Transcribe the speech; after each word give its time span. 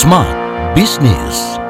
Smart 0.00 0.32
Business. 0.72 1.60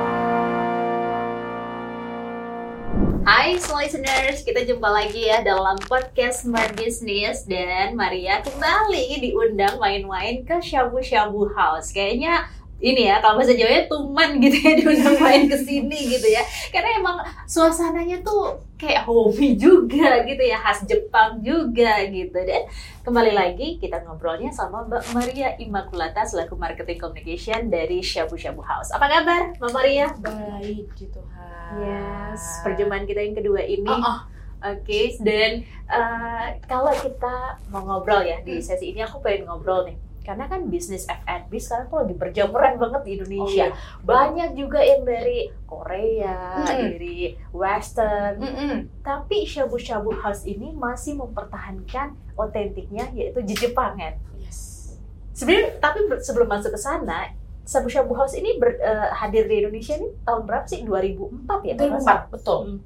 Hai 3.26 3.58
semua 3.58 3.83
listeners, 3.83 4.46
kita 4.46 4.62
jumpa 4.71 4.87
lagi 4.87 5.26
ya 5.26 5.42
dalam 5.42 5.75
podcast 5.91 6.46
Smart 6.46 6.78
Business 6.78 7.42
dan 7.42 7.98
Maria 7.98 8.39
kembali 8.46 9.19
diundang 9.19 9.82
main-main 9.82 10.46
ke 10.46 10.62
Shabu 10.62 11.03
Shabu 11.03 11.51
House. 11.59 11.91
Kayaknya 11.91 12.46
ini 12.81 13.12
ya 13.12 13.21
kalau 13.21 13.37
bahasa 13.37 13.53
Jawanya 13.53 13.85
tuman 13.93 14.41
gitu 14.41 14.57
ya 14.57 14.73
diundang 14.81 15.17
main 15.21 15.45
ke 15.46 15.57
sini 15.61 16.17
gitu 16.17 16.29
ya. 16.33 16.41
Karena 16.73 16.96
emang 16.96 17.17
suasananya 17.45 18.25
tuh 18.25 18.57
kayak 18.81 19.05
hobi 19.05 19.61
juga 19.61 20.25
gitu 20.25 20.41
ya, 20.41 20.57
khas 20.57 20.89
Jepang 20.89 21.45
juga 21.45 22.01
gitu. 22.09 22.41
Dan 22.41 22.64
kembali 23.05 23.32
lagi 23.37 23.77
kita 23.77 24.01
ngobrolnya 24.09 24.49
sama 24.49 24.89
Mbak 24.89 25.05
Maria 25.13 25.49
Immaculata 25.61 26.25
selaku 26.25 26.57
marketing 26.57 26.96
communication 26.96 27.68
dari 27.68 28.01
Shabu 28.01 28.40
Shabu 28.40 28.64
House. 28.64 28.89
Apa 28.96 29.07
kabar 29.07 29.53
Mbak 29.61 29.73
Maria? 29.76 30.09
Baik, 30.17 30.89
Tuhan. 30.96 31.73
Yes, 31.79 32.65
perjumpaan 32.66 33.04
kita 33.04 33.20
yang 33.23 33.37
kedua 33.37 33.60
ini. 33.62 33.87
Oh, 33.87 34.01
oh. 34.01 34.20
Oke, 34.60 35.16
dan 35.24 35.65
eh, 35.88 36.46
kalau 36.68 36.92
kita 36.92 37.56
mau 37.73 37.80
ngobrol 37.80 38.20
ya 38.20 38.45
di 38.45 38.60
sesi 38.60 38.92
ini, 38.92 39.01
aku 39.01 39.24
pengen 39.24 39.48
ngobrol 39.48 39.88
nih. 39.88 40.09
Karena 40.20 40.45
kan 40.47 40.69
bisnis 40.69 41.09
F&B 41.09 41.56
sekarang 41.56 41.87
tuh 41.88 41.98
lagi 42.05 42.15
berjamuran 42.15 42.77
banget 42.77 43.02
di 43.02 43.10
Indonesia. 43.16 43.66
Oh, 43.66 43.73
iya. 43.73 44.05
Banyak 44.05 44.51
juga 44.52 44.79
yang 44.79 45.02
dari 45.02 45.48
Korea, 45.65 46.60
Mm-mm. 46.60 46.69
dari 46.69 47.19
Western. 47.51 48.37
Mm-mm. 48.37 48.74
Tapi 49.01 49.48
Shabu 49.48 49.80
Shabu 49.80 50.12
House 50.15 50.45
ini 50.45 50.70
masih 50.70 51.16
mempertahankan 51.16 52.12
otentiknya 52.37 53.09
yaitu 53.10 53.41
Jepangan. 53.43 54.20
Yes. 54.37 54.93
Sebenarnya 55.33 55.80
tapi 55.80 56.05
sebelum 56.21 56.48
masuk 56.48 56.77
ke 56.77 56.80
sana, 56.80 57.32
Shabu 57.65 57.88
Shabu 57.88 58.12
House 58.12 58.37
ini 58.37 58.60
ber- 58.60 58.77
eh, 58.77 59.09
hadir 59.15 59.49
di 59.49 59.65
Indonesia 59.65 59.96
ini 59.96 60.12
tahun 60.23 60.43
berapa 60.45 60.66
sih? 60.66 60.84
2004 60.84 61.65
ya? 61.65 61.74
kalau 61.74 61.90
nggak 61.96 62.02
salah? 62.05 62.24
2004, 62.29 62.34
betul. 62.34 62.59
Hmm. 62.60 62.79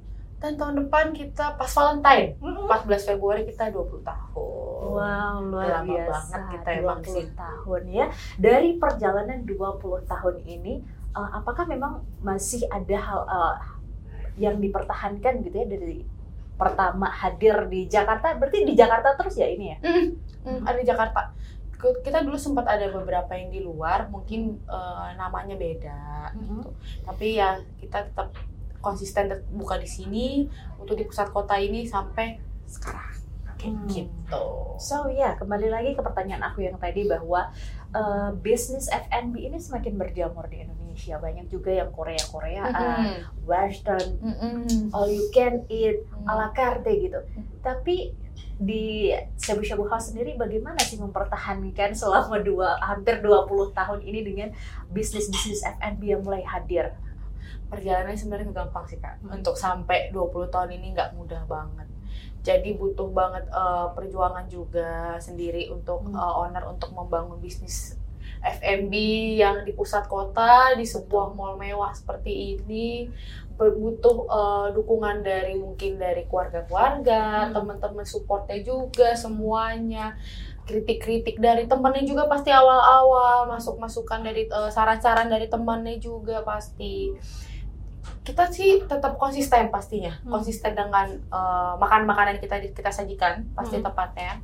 Dan 0.45 0.61
tahun 0.61 0.75
depan 0.85 1.09
kita 1.09 1.57
pas 1.57 1.65
Valentine, 1.65 2.37
Mm-mm. 2.37 2.69
14 2.69 3.09
Februari 3.09 3.49
kita 3.49 3.73
20 3.73 4.05
tahun. 4.05 4.77
Wow, 4.85 5.41
luar 5.41 5.81
Lama 5.81 5.89
biasa. 5.89 6.13
banget 6.13 6.41
kita 6.53 6.69
emang 6.77 6.99
20 7.01 7.09
sih. 7.09 7.25
tahun 7.33 7.81
ya. 7.89 8.05
Dari 8.37 8.69
perjalanan 8.77 9.41
20 9.41 10.05
tahun 10.05 10.35
ini, 10.45 10.85
eh, 11.17 11.29
apakah 11.33 11.65
memang 11.65 12.05
masih 12.21 12.61
ada 12.69 12.93
hal 12.93 13.21
eh, 13.25 13.55
yang 14.37 14.61
dipertahankan 14.61 15.41
gitu 15.41 15.55
ya 15.55 15.65
dari 15.65 16.05
pertama 16.53 17.09
hadir 17.09 17.65
di 17.65 17.89
Jakarta? 17.89 18.37
Berarti 18.37 18.69
di 18.69 18.77
Jakarta 18.77 19.17
terus 19.17 19.33
ya 19.41 19.49
ini 19.49 19.73
ya? 19.73 19.77
Mm, 19.81 20.05
mm, 20.45 20.59
ada 20.61 20.77
di 20.77 20.85
Jakarta. 20.85 21.33
Kita 22.05 22.21
dulu 22.21 22.37
sempat 22.37 22.69
ada 22.69 22.85
beberapa 22.87 23.33
yang 23.33 23.49
di 23.49 23.65
luar, 23.65 24.13
mungkin 24.13 24.61
eh, 24.61 25.09
namanya 25.17 25.57
beda. 25.57 26.29
gitu. 26.37 26.69
Tapi 27.01 27.33
ya 27.33 27.57
kita 27.81 28.13
tetap 28.13 28.29
konsisten 28.85 29.25
buka 29.49 29.81
di 29.81 29.89
sini 29.89 30.45
untuk 30.77 30.93
di 30.93 31.03
pusat 31.03 31.33
kota 31.33 31.57
ini 31.57 31.89
sampai 31.89 32.37
sekarang. 32.69 33.17
Kayak 33.57 33.73
Hmm. 33.73 33.87
gitu. 33.89 34.45
So 34.77 35.09
ya, 35.09 35.33
kembali 35.33 35.71
lagi 35.71 35.95
ke 35.95 36.05
pertanyaan 36.05 36.45
aku 36.45 36.61
yang 36.61 36.77
tadi 36.77 37.09
bahwa 37.09 37.49
eh, 37.95 38.29
bisnis 38.37 38.91
F&B 38.91 39.39
ini 39.39 39.55
semakin 39.55 39.95
berjamur 39.95 40.45
di 40.45 40.59
Indonesia. 40.59 41.15
Banyak 41.15 41.47
juga 41.47 41.71
yang 41.71 41.95
Korea-Koreaan, 41.95 43.23
Western, 43.47 44.19
Mm-mm. 44.19 44.91
all 44.91 45.07
you 45.07 45.31
can 45.31 45.63
eat, 45.71 46.03
Mm. 46.11 46.27
ala 46.27 46.51
carte 46.51 46.91
gitu. 46.91 47.23
Hmm. 47.23 47.47
Tapi 47.63 48.11
di 48.55 49.11
Shabu 49.35 49.63
Shabu 49.63 49.87
House 49.87 50.11
sendiri 50.11 50.35
bagaimana 50.35 50.75
sih 50.79 50.95
mempertahankan 50.95 51.95
selama 51.95 52.39
dua 52.39 52.75
hampir 52.79 53.19
20 53.19 53.47
tahun 53.71 53.99
ini 54.03 54.19
dengan 54.23 54.49
bisnis-bisnis 54.91 55.63
F&B 55.79 56.15
yang 56.15 56.19
mulai 56.19 56.43
hadir? 56.43 56.91
Perjalanannya 57.65 58.15
sebenarnya 58.15 58.51
gampang 58.51 58.85
sih 58.85 58.97
kak 58.97 59.19
Hmm. 59.21 59.39
untuk 59.39 59.55
sampai 59.55 60.09
20 60.09 60.47
tahun 60.47 60.69
ini 60.73 60.93
nggak 60.93 61.13
mudah 61.13 61.43
banget 61.45 61.87
jadi 62.41 62.77
butuh 62.77 63.09
banget 63.09 63.49
eh, 63.49 63.87
perjuangan 63.91 64.45
juga 64.47 65.17
sendiri 65.17 65.69
untuk 65.69 66.05
Hmm. 66.05 66.15
eh, 66.15 66.33
owner 66.39 66.63
untuk 66.65 66.91
membangun 66.91 67.39
bisnis 67.39 67.97
F&B 68.45 68.93
yang 69.35 69.65
di 69.65 69.73
pusat 69.73 70.05
kota 70.05 70.77
di 70.77 70.85
sebuah 70.85 71.33
mall 71.33 71.57
mewah 71.57 71.89
seperti 71.91 72.53
ini 72.53 73.09
butuh 73.55 74.17
eh, 74.27 74.67
dukungan 74.73 75.23
dari 75.23 75.55
mungkin 75.55 75.97
dari 75.97 76.27
keluarga-keluarga 76.27 77.49
Hmm. 77.49 77.53
teman-teman 77.55 78.05
supportnya 78.05 78.61
juga 78.61 79.15
semuanya 79.15 80.13
kritik-kritik 80.65 81.37
dari 81.37 81.69
temennya 81.69 82.03
juga 82.03 82.25
pasti 82.25 82.49
awal-awal 82.49 83.45
masuk 83.45 83.77
masukan 83.77 84.25
dari 84.25 84.49
eh, 84.49 84.69
saran-saran 84.73 85.29
dari 85.29 85.45
temannya 85.45 86.01
juga 86.01 86.41
pasti 86.41 87.13
kita 88.25 88.49
sih 88.49 88.81
tetap 88.85 89.17
konsisten 89.21 89.69
pastinya 89.69 90.13
Hmm. 90.25 90.37
konsisten 90.37 90.73
dengan 90.73 91.07
eh, 91.13 91.73
makan-makanan 91.77 92.37
yang 92.37 92.43
kita 92.43 92.57
kita 92.73 92.91
sajikan 92.91 93.45
pasti 93.53 93.77
Hmm. 93.77 93.85
tepatnya 93.85 94.41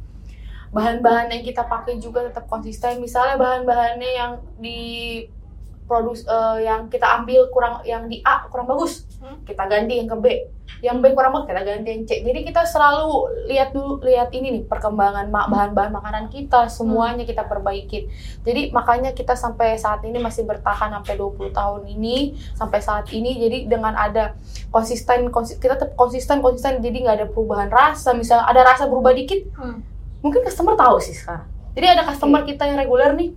bahan-bahan 0.72 1.28
yang 1.28 1.44
kita 1.44 1.68
pakai 1.68 2.00
juga 2.00 2.24
tetap 2.24 2.48
konsisten 2.48 3.04
misalnya 3.04 3.36
bahan-bahannya 3.36 4.12
yang 4.16 4.32
di 4.56 4.80
produs 5.92 6.24
eh, 6.24 6.64
yang 6.64 6.88
kita 6.88 7.04
ambil 7.20 7.52
kurang 7.52 7.84
yang 7.84 8.08
di 8.08 8.24
A 8.24 8.48
kurang 8.48 8.64
bagus 8.66 9.04
Hmm. 9.22 9.38
kita 9.44 9.70
ganti 9.70 10.02
yang 10.02 10.08
ke 10.08 10.18
B. 10.18 10.26
Yang 10.82 10.98
B 10.98 11.14
kurang 11.14 11.30
bagus 11.32 11.46
kita 11.46 11.62
ganti 11.62 11.90
yang 11.90 12.04
C. 12.04 12.24
Jadi 12.24 12.42
kita 12.42 12.66
selalu 12.66 13.10
lihat 13.46 13.70
dulu 13.70 14.02
lihat 14.02 14.32
ini 14.32 14.48
nih 14.50 14.64
perkembangan 14.66 15.30
bahan-bahan 15.30 15.92
makanan 15.92 16.26
kita 16.28 16.66
semuanya 16.68 17.22
kita 17.22 17.44
perbaikin 17.44 18.10
jadi 18.42 18.72
makanya 18.72 19.12
kita 19.12 19.36
sampai 19.36 19.76
saat 19.76 20.02
ini 20.02 20.18
masih 20.18 20.42
bertahan 20.42 20.90
sampai 20.92 21.14
20 21.14 21.52
tahun 21.52 21.82
ini 21.88 22.18
sampai 22.56 22.80
saat 22.80 23.12
ini. 23.12 23.38
Jadi 23.38 23.58
dengan 23.68 23.94
ada 23.94 24.34
konsisten 24.70 25.30
konsi- 25.30 25.60
kita 25.60 25.76
tetap 25.76 25.94
konsisten 25.94 26.40
konsisten 26.40 26.80
jadi 26.80 26.98
nggak 26.98 27.16
ada 27.16 27.28
perubahan 27.28 27.70
rasa. 27.70 28.16
Misalnya 28.16 28.48
ada 28.48 28.64
rasa 28.64 28.88
berubah 28.88 29.12
dikit 29.12 29.44
mungkin 30.20 30.42
customer 30.42 30.74
tahu 30.74 30.98
sih 30.98 31.14
sekarang. 31.14 31.46
Jadi 31.72 31.86
ada 31.88 32.04
customer 32.04 32.42
kita 32.42 32.66
yang 32.66 32.78
reguler 32.78 33.14
nih 33.14 33.30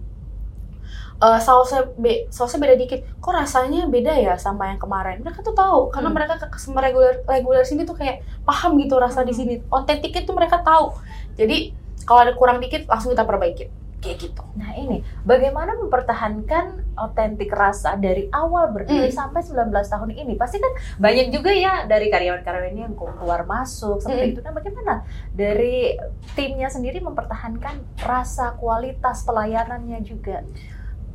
eh 1.14 1.38
sausnya 1.38 1.86
be 1.94 2.26
sausnya 2.28 2.58
beda 2.58 2.74
dikit 2.74 3.00
kok 3.16 3.32
rasanya 3.32 3.86
beda 3.86 4.12
ya 4.12 4.34
sama 4.34 4.68
yang 4.68 4.78
kemarin 4.78 5.20
mereka 5.20 5.40
tuh 5.40 5.52
tahu 5.52 5.88
karena 5.88 6.10
Hmm. 6.10 6.16
mereka 6.16 6.34
ke 6.36 6.46
customer 6.48 6.82
reguler 6.82 7.22
reguler 7.24 7.62
sini 7.62 7.82
tuh 7.82 7.94
kayak 7.94 8.18
paham 8.42 8.74
gitu 8.76 8.98
rasa 8.98 9.22
di 9.22 9.30
sini 9.30 9.62
otentiknya 9.68 10.22
tuh 10.22 10.34
mereka 10.34 10.58
tahu 10.58 10.92
jadi 11.32 11.70
kalau 12.02 12.20
ada 12.20 12.34
kurang 12.34 12.58
dikit 12.58 12.84
langsung 12.84 13.14
kita 13.14 13.22
perbaikin 13.22 13.70
kayak 13.98 14.20
gitu 14.20 14.42
Nah 14.54 14.70
ini, 14.76 15.00
bagaimana 15.24 15.74
mempertahankan 15.74 16.64
otentik 16.94 17.48
rasa 17.48 17.96
dari 17.96 18.28
awal 18.30 18.68
berdiri 18.68 19.08
Hmm. 19.08 19.16
sampai 19.24 19.40
19 19.40 19.88
tahun 19.88 20.12
ini? 20.12 20.36
Pasti 20.36 20.60
kan 20.60 20.70
banyak 20.96 21.32
juga 21.32 21.50
ya 21.50 21.82
dari 21.84 22.06
karyawan-karyawan 22.06 22.76
yang 22.76 22.92
keluar 22.92 23.42
masuk 23.42 23.98
seperti 23.98 24.20
Hmm. 24.20 24.30
itu. 24.30 24.40
Nah 24.42 24.52
bagaimana 24.52 24.94
dari 25.32 25.96
timnya 26.34 26.68
sendiri 26.68 27.00
mempertahankan 27.00 27.98
rasa 27.98 28.54
kualitas 28.54 29.24
pelayanannya 29.24 29.98
juga? 30.02 30.44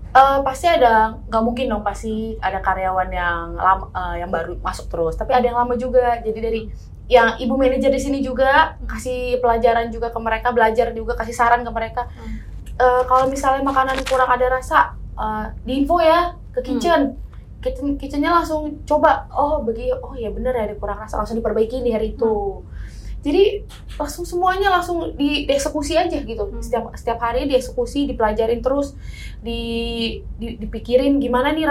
Eh, 0.09 0.39
pasti 0.41 0.65
ada 0.65 1.13
nggak 1.29 1.43
mungkin 1.45 1.69
dong 1.69 1.85
pasti 1.85 2.33
ada 2.41 2.57
karyawan 2.65 3.09
yang 3.13 3.53
lama 3.53 3.85
eh, 3.93 4.25
yang 4.25 4.33
baru 4.33 4.57
masuk 4.57 4.89
terus. 4.89 5.13
Tapi 5.13 5.37
ada 5.37 5.45
yang 5.45 5.57
lama 5.61 5.77
juga. 5.77 6.17
Jadi 6.25 6.39
dari 6.41 6.61
yang 7.05 7.37
ibu 7.37 7.53
manajer 7.53 7.93
di 7.93 8.01
sini 8.01 8.17
juga 8.21 8.77
kasih 8.89 9.37
pelajaran 9.37 9.89
juga 9.93 10.09
ke 10.09 10.19
mereka 10.21 10.49
belajar 10.53 10.93
juga 10.97 11.13
kasih 11.13 11.37
saran 11.37 11.61
ke 11.61 11.69
mereka. 11.69 12.09
Hmm. 12.09 12.41
Eh, 12.73 13.03
kalau 13.05 13.29
misalnya 13.29 13.61
makanan 13.61 14.01
kurang 14.09 14.33
ada 14.33 14.49
rasa 14.49 14.97
eh, 15.13 15.45
diinfo 15.61 16.01
ya 16.01 16.33
ke 16.57 16.65
kitchen. 16.65 17.13
Kitchen 17.61 17.99
kitchennya 17.99 18.33
langsung 18.33 18.81
coba 18.89 19.29
oh 19.35 19.61
bagi 19.61 19.93
oh 19.93 20.15
ya 20.17 20.33
bener 20.33 20.57
ya 20.57 20.73
ada 20.73 20.75
kurang 20.81 20.97
rasa. 21.05 21.21
Langsung 21.21 21.37
diperbaiki 21.37 21.85
di 21.85 21.93
hari 21.93 22.17
itu 22.17 22.65
jadi 23.19 23.67
langsung 23.99 24.23
semuanya 24.23 24.71
langsung 24.71 25.11
di, 25.13 25.43
dieksekusi 25.43 25.93
aja 25.93 26.17
gitu 26.19 26.43
Hmm. 26.47 26.63
setiap 26.63 26.95
setiap 26.95 27.19
hari 27.19 27.45
dieksekusi 27.45 28.07
dipelajarin 28.07 28.63
terus 28.63 28.95
di, 29.39 29.59
di 30.39 30.55
dipikirin 30.55 31.19
gimana 31.19 31.51
nih 31.51 31.67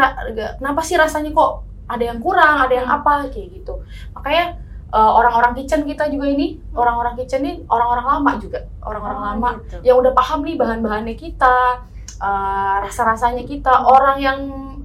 kenapa 0.57 0.81
sih 0.85 0.97
rasanya 0.97 1.33
kok 1.33 1.65
ada 1.89 2.05
yang 2.05 2.21
kurang 2.21 2.69
ada 2.69 2.75
yang 2.75 2.89
Hmm. 2.89 2.99
apa 3.01 3.33
kayak 3.33 3.49
gitu 3.55 3.81
makanya 4.13 4.61
eh, 4.89 5.11
orang-orang 5.21 5.53
kitchen 5.53 5.85
kita 5.85 6.09
juga 6.09 6.27
ini 6.29 6.57
orang-orang 6.73 7.17
kitchen 7.17 7.45
ini 7.45 7.53
orang-orang 7.69 8.07
lama 8.09 8.33
juga 8.37 8.61
orang-orang 8.81 9.19
Oh, 9.21 9.27
lama 9.33 9.49
gitu. 9.65 9.77
yang 9.85 9.97
udah 10.01 10.13
paham 10.17 10.41
nih 10.45 10.57
bahan-bahannya 10.57 11.13
kita, 11.13 11.57
eh, 12.19 12.77
rasa-rasanya 12.85 13.45
kita, 13.45 13.85
orang 13.85 14.17
yang 14.17 14.39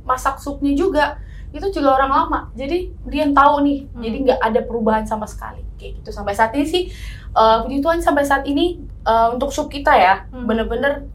masak 0.04 0.40
supnya 0.40 0.76
juga 0.76 1.16
itu 1.54 1.70
juga 1.72 1.94
orang 1.94 2.12
lama. 2.12 2.40
Jadi 2.52 2.78
dia 3.06 3.24
yang 3.24 3.32
tahu 3.32 3.62
nih, 3.62 3.80
Hmm. 3.88 4.02
jadi 4.02 4.18
nggak 4.20 4.40
ada 4.42 4.60
perubahan 4.62 5.06
sama 5.06 5.24
sekali 5.24 5.62
kayak 5.76 6.02
gitu 6.02 6.10
sampai 6.12 6.34
saat 6.34 6.52
ini 6.52 6.66
sih. 6.66 6.84
eh, 7.32 7.58
puji 7.60 7.80
Tuhan 7.80 7.98
sampai 7.98 8.22
saat 8.22 8.44
ini 8.44 8.78
eh, 9.02 9.28
untuk 9.30 9.50
sup 9.50 9.68
kita 9.68 9.90
ya 9.92 10.26
Hmm. 10.28 10.46
bener-bener 10.46 11.10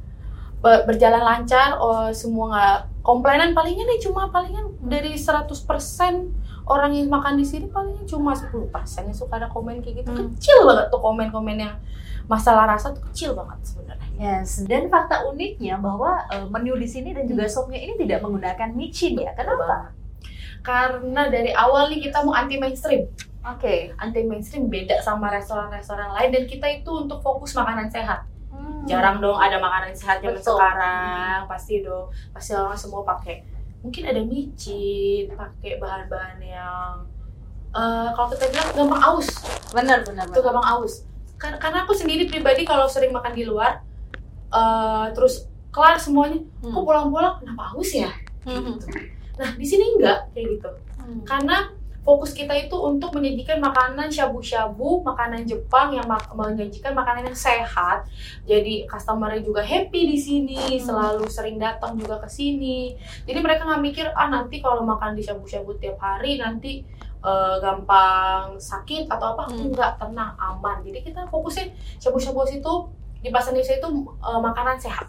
be- 0.58 0.82
berjalan 0.84 1.20
lancar, 1.20 1.74
oh, 1.76 2.10
semua 2.10 2.46
nggak 2.48 2.78
komplainan 3.00 3.50
palingan 3.52 3.86
nih 3.86 4.00
cuma 4.00 4.26
palingan 4.26 4.74
dari 4.80 5.14
100% 5.14 6.28
orang 6.64 6.92
yang 6.92 7.08
makan 7.08 7.34
di 7.34 7.44
sini 7.44 7.66
palingan 7.66 8.04
cuma 8.04 8.34
10% 8.34 8.68
yang 9.04 9.16
suka 9.16 9.36
ada 9.36 9.46
komen 9.46 9.78
kayak 9.78 10.02
gitu 10.02 10.10
Hmm. 10.10 10.34
kecil 10.34 10.58
banget 10.64 10.86
tuh 10.88 10.98
komen-komen 10.98 11.56
yang 11.56 11.74
masalah 12.26 12.68
rasa 12.68 12.90
tuh 12.90 13.00
kecil 13.06 13.32
banget 13.32 13.56
sebenarnya. 13.64 14.10
Yes, 14.18 14.60
dan 14.62 14.86
fakta 14.86 15.22
uniknya 15.24 15.78
bahwa 15.78 16.18
eh, 16.28 16.44
menu 16.44 16.74
di 16.74 16.84
sini 16.84 17.10
dan 17.10 17.24
juga 17.24 17.46
sopnya 17.46 17.78
ini 17.78 17.94
tidak 17.96 18.20
menggunakan 18.20 18.68
micin 18.70 19.16
ya. 19.16 19.32
Kenapa? 19.32 19.94
Karena 20.60 21.26
dari 21.26 21.50
awal 21.50 21.88
nih 21.88 22.00
kita 22.02 22.22
mau 22.22 22.32
anti 22.32 22.56
mainstream. 22.56 23.06
Oke. 23.42 23.94
Anti 23.96 24.22
mainstream 24.22 24.66
beda 24.66 24.98
sama 24.98 25.28
restoran-restoran 25.28 26.12
lain 26.12 26.30
dan 26.30 26.44
kita 26.44 26.66
itu 26.68 26.90
untuk 26.90 27.18
fokus 27.18 27.52
makanan 27.52 27.88
sehat. 27.88 28.26
Hmm. 28.48 28.84
Jarang 28.84 29.18
dong 29.18 29.36
ada 29.36 29.56
makanan 29.56 29.92
sehat 29.92 30.18
zaman 30.18 30.36
sekarang. 30.36 31.38
Pasti 31.46 31.80
dong, 31.80 32.06
pasti 32.30 32.52
orang 32.52 32.74
semua 32.74 33.02
pakai. 33.02 33.44
Mungkin 33.78 34.02
ada 34.04 34.20
micin, 34.20 35.30
pakai 35.30 35.78
bahan-bahan 35.78 36.36
yang 36.38 37.06
eh, 37.70 38.08
kalau 38.10 38.28
kita 38.28 38.48
bilang 38.48 38.68
gampang 38.74 39.02
aus. 39.04 39.28
Benar, 39.70 40.02
benar, 40.02 40.24
itu 40.24 40.40
gampang 40.40 40.64
aus 40.66 41.04
Kar- 41.38 41.54
karena 41.54 41.84
aku 41.84 41.94
sendiri 41.94 42.26
pribadi 42.26 42.64
kalau 42.64 42.90
sering 42.90 43.14
makan 43.14 43.30
di 43.30 43.46
luar 43.46 43.78
eh, 44.50 45.06
terus 45.12 45.46
kelar 45.70 45.94
semuanya 45.94 46.40
Hmm. 46.58 46.72
kok 46.72 46.82
pulang-pulang 46.82 47.38
kenapa 47.38 47.70
aus 47.70 47.90
ya 47.92 48.10
Hmm. 48.42 48.74
gitu. 48.74 48.88
Nah 49.38 49.50
di 49.54 49.62
sini 49.62 49.94
enggak 49.94 50.28
kayak 50.30 50.58
gitu 50.58 50.70
Hmm. 50.98 51.24
karena 51.24 51.72
fokus 52.00 52.32
kita 52.32 52.52
itu 52.52 52.72
untuk 52.74 53.12
menyajikan 53.12 53.56
makanan 53.58 54.08
shabu-shabu 54.08 55.00
makanan 55.02 55.44
Jepang 55.44 55.88
yang 55.90 56.04
mak- 56.04 56.28
menyajikan 56.30 56.92
makanan 56.92 57.24
yang 57.24 57.36
sehat 57.38 58.04
jadi 58.44 58.84
customer 58.84 59.32
juga 59.38 59.60
happy 59.60 60.04
di 60.06 60.18
sini 60.18 60.56
Hmm. 60.76 60.80
selalu 60.82 61.24
sering 61.28 61.56
datang 61.56 61.94
juga 61.94 62.16
ke 62.18 62.28
sini 62.28 62.92
jadi 63.24 63.38
mereka 63.38 63.64
nggak 63.64 63.82
mikir 63.82 64.06
ah 64.10 64.26
nanti 64.26 64.58
kalau 64.58 64.80
makan 64.82 65.12
di 65.12 65.22
shabu-shabu 65.22 65.76
tiap 65.76 65.96
hari 65.96 66.36
nanti 66.36 66.84
eh, 67.18 67.56
gampang 67.58 68.54
sakit 68.54 69.04
atau 69.06 69.34
apa 69.34 69.48
Hmm. 69.48 69.68
enggak 69.68 69.96
tenang 69.96 70.32
aman 70.34 70.80
jadi 70.80 71.02
kita 71.02 71.24
fokusnya 71.26 71.72
shabu-shabu 71.98 72.44
itu 72.46 72.72
di 73.18 73.28
pasar 73.28 73.50
Indonesia 73.50 73.74
itu 73.76 73.88
eh, 74.18 74.40
makanan 74.40 74.76
sehat 74.76 75.08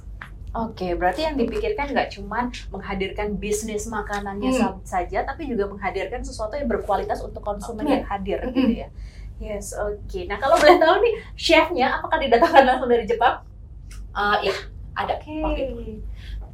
Oke, 0.50 0.98
berarti 0.98 1.30
yang 1.30 1.38
dipikirkan 1.38 1.94
nggak 1.94 2.10
cuman 2.10 2.50
menghadirkan 2.74 3.38
bisnis 3.38 3.86
makanannya 3.86 4.50
Hmm. 4.50 4.82
sa- 4.82 4.82
saja, 4.98 5.22
tapi 5.22 5.46
juga 5.46 5.70
menghadirkan 5.70 6.26
sesuatu 6.26 6.58
yang 6.58 6.66
berkualitas 6.66 7.22
untuk 7.22 7.46
konsumen 7.46 7.86
Betul. 7.86 7.94
yang 7.94 8.06
hadir 8.08 8.40
Mm-mm. 8.42 8.56
gitu 8.56 8.74
ya. 8.82 8.90
Yes, 9.38 9.72
oke. 9.72 10.20
Nah, 10.26 10.36
kalau 10.36 10.58
boleh 10.58 10.76
tahu 10.76 10.96
nih, 11.00 11.14
chefnya 11.38 12.02
apakah 12.02 12.18
didatangkan 12.18 12.66
langsung 12.66 12.90
dari 12.90 13.06
Jepang? 13.06 13.46
Eh, 14.10 14.38
ya 14.50 14.56
ada 14.98 15.14
Oke. 15.22 15.38
Oke. 15.46 15.64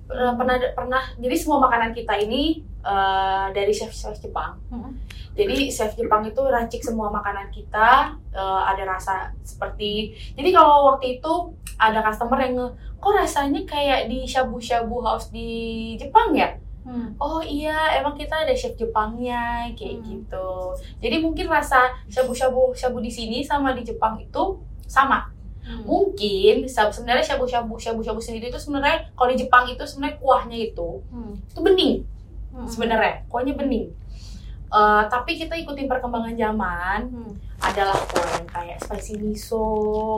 Eh, 0.06 0.32
pernah 0.38 0.56
pernah 0.76 1.04
jadi 1.16 1.34
semua 1.34 1.64
makanan 1.64 1.96
kita 1.96 2.20
ini 2.20 2.65
eh, 2.86 3.46
dari 3.52 3.74
chef 3.74 3.90
chef 3.90 4.14
Jepang 4.16 4.54
Hmm. 4.70 4.94
jadi 5.34 5.68
chef 5.68 5.92
Jepang 5.94 6.22
itu 6.24 6.40
racik 6.40 6.80
semua 6.80 7.10
makanan 7.10 7.50
kita 7.50 8.14
eh, 8.32 8.62
ada 8.64 8.84
rasa 8.86 9.34
seperti 9.42 10.14
jadi 10.34 10.50
kalau 10.52 10.94
waktu 10.94 11.18
itu 11.18 11.34
ada 11.76 12.00
customer 12.02 12.40
yang 12.40 12.56
kok 12.96 13.12
rasanya 13.12 13.62
kayak 13.66 14.08
di 14.08 14.24
shabu 14.24 14.58
shabu 14.58 15.02
house 15.02 15.30
di 15.30 15.50
Jepang 15.96 16.32
ya 16.32 16.54
Hmm. 16.86 17.18
oh 17.18 17.42
iya 17.42 17.98
emang 17.98 18.14
kita 18.14 18.46
ada 18.46 18.54
chef 18.54 18.78
Jepangnya 18.78 19.66
kayak 19.74 20.00
Hmm. 20.00 20.06
gitu 20.06 20.50
jadi 21.02 21.18
mungkin 21.18 21.50
rasa 21.50 21.82
shabu 22.06 22.30
shabu 22.30 22.70
shabu 22.72 23.02
di 23.02 23.10
sini 23.10 23.42
sama 23.42 23.74
di 23.74 23.82
Jepang 23.82 24.22
itu 24.22 24.62
sama 24.86 25.26
Hmm. 25.66 25.82
mungkin 25.82 26.70
sebenarnya 26.70 27.26
shabu 27.26 27.50
shabu 27.50 27.74
shabu 27.76 28.06
shabu 28.06 28.22
sendiri 28.22 28.54
itu 28.54 28.62
sebenarnya 28.62 29.10
kalau 29.18 29.34
di 29.34 29.42
Jepang 29.42 29.66
itu 29.66 29.82
sebenarnya 29.82 30.22
kuahnya 30.22 30.58
itu 30.62 31.02
Hmm. 31.10 31.34
itu 31.34 31.60
bening 31.60 31.94
Hmm. 32.56 32.66
sebenarnya 32.66 33.28
kuahnya 33.28 33.54
bening 33.54 33.92
Eh, 34.68 35.04
tapi 35.07 35.38
kita 35.38 35.56
ikutin 35.56 35.86
perkembangan 35.86 36.36
zaman 36.36 37.00
Hmm. 37.06 37.31
adalah 37.62 37.96
kuah 37.96 38.28
yang 38.34 38.44
kayak 38.46 38.75
spicy 38.78 39.16
miso 39.16 39.63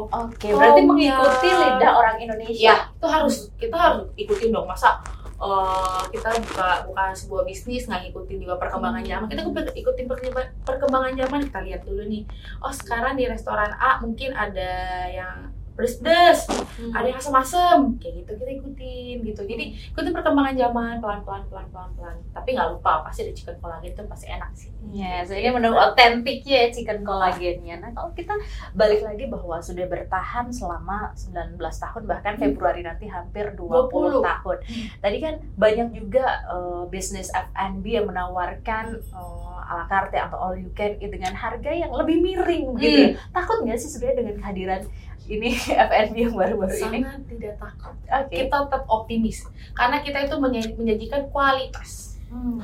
Oke, 0.08 0.50
berarti 0.50 0.82
Tom 0.82 0.88
mengikuti 0.90 1.50
lidah 1.52 1.94
orang 1.94 2.18
Indonesia. 2.18 2.66
ya 2.66 2.76
itu 2.90 3.06
harus 3.08 3.36
kita 3.56 3.76
harus 3.76 4.08
ikutin 4.16 4.50
dong 4.50 4.66
masa 4.66 4.98
eh, 5.38 6.02
kita 6.10 6.32
buka 6.42 6.68
buka 6.84 7.04
sebuah 7.12 7.44
bisnis 7.44 7.86
nggak 7.86 8.10
ngikutin 8.10 8.38
juga 8.40 8.56
perkembangan 8.58 8.98
Hmm. 9.00 9.12
zaman 9.12 9.28
kita 9.28 9.42
ikutin- 9.44 9.76
ikutin 9.76 10.06
perkemba- 10.08 10.54
perkembangan 10.64 11.14
zaman 11.16 11.40
kita 11.44 11.60
lihat 11.62 11.82
dulu 11.84 12.02
nih 12.04 12.24
oh 12.58 12.72
sekarang 12.72 13.14
di 13.14 13.26
restoran 13.26 13.70
A 13.72 14.00
mungkin 14.00 14.32
ada 14.32 14.72
yang 15.08 15.54
pedes-pedes 15.78 16.50
Hmm. 16.78 16.94
ada 16.94 17.08
yang 17.08 17.18
asam-asam 17.18 17.98
kayak 17.98 18.22
gitu 18.22 18.32
kita 18.36 18.52
ikutin 18.56 19.16
gitu 19.24 19.42
jadi 19.44 19.64
ikutin 19.88 20.12
perkembangan 20.12 20.54
zaman 20.56 20.94
pelan-pelan 20.98 21.42
pelan-pelan 21.48 21.90
pelan 21.94 22.18
tapi 22.32 22.54
nggak 22.54 22.70
lupa 22.72 23.02
pasti 23.02 23.24
ada 23.24 23.34
chicken 23.34 23.58
collagen 23.58 23.90
itu 23.92 24.02
pasti 24.04 24.26
enak 24.28 24.52
sih 24.54 24.70
Yes, 24.88 25.28
ini 25.30 25.50
menu 25.50 25.76
otentiknya 25.76 26.64
ya 26.64 26.72
chicken 26.72 27.04
collagennya. 27.04 27.76
Nah, 27.78 27.92
kalau 27.92 28.08
kita 28.14 28.32
balik 28.72 29.04
lagi 29.04 29.28
bahwa 29.28 29.60
sudah 29.60 29.84
bertahan 29.84 30.48
selama 30.48 31.12
19 31.14 31.60
tahun 31.60 32.04
bahkan 32.06 32.34
Hmm. 32.34 32.44
Februari 32.48 32.82
nanti 32.82 33.04
hampir 33.06 33.52
20 33.52 33.68
20. 33.92 34.24
tahun. 34.24 34.58
Tadi 34.98 35.18
kan 35.20 35.34
banyak 35.54 35.92
juga 35.92 36.24
eh, 36.48 36.84
bisnis 36.88 37.28
F&B 37.28 37.84
yang 37.92 38.08
menawarkan 38.08 38.86
eh, 38.96 39.68
ala 39.68 39.84
carte 39.86 40.16
atau 40.16 40.40
all 40.40 40.56
you 40.56 40.72
can 40.72 40.96
eat 40.96 41.12
dengan 41.12 41.36
harga 41.36 41.68
yang 41.70 41.92
lebih 41.92 42.24
miring 42.24 42.72
gitu. 42.80 43.00
ya. 43.12 43.20
Takut 43.30 43.60
nggak 43.60 43.76
sih 43.76 43.92
sebenarnya 43.92 44.18
dengan 44.18 44.36
kehadiran 44.40 44.82
ini 45.28 45.52
F&B 45.90 46.16
yang 46.16 46.36
baru-baru 46.36 46.74
ini? 46.74 47.00
sangat 47.04 47.22
tidak 47.28 47.54
takut. 47.60 47.96
Oke. 48.08 48.34
kita 48.34 48.56
tetap 48.68 48.84
optimis. 48.88 49.38
Karena 49.74 49.98
kita 50.02 50.18
itu 50.26 50.36
menyajikan 50.78 51.28
kualitas. 51.32 52.20
Hmm. 52.28 52.60